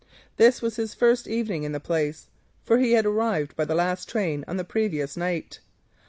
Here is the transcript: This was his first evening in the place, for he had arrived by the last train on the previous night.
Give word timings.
This 0.37 0.63
was 0.63 0.77
his 0.77 0.95
first 0.95 1.27
evening 1.27 1.61
in 1.61 1.73
the 1.73 1.79
place, 1.79 2.25
for 2.63 2.79
he 2.79 2.93
had 2.93 3.05
arrived 3.05 3.55
by 3.55 3.65
the 3.65 3.75
last 3.75 4.09
train 4.09 4.43
on 4.47 4.57
the 4.57 4.63
previous 4.63 5.15
night. 5.15 5.59